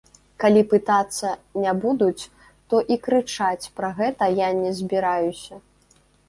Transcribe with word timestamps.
Калі 0.43 0.61
пытацца 0.69 1.29
не 1.65 1.73
будуць, 1.83 2.23
то 2.73 2.79
і 2.95 2.97
крычаць 3.09 3.69
пра 3.81 3.93
гэта 4.01 4.31
я 4.41 4.49
не 4.63 4.71
збіраюся. 4.81 5.63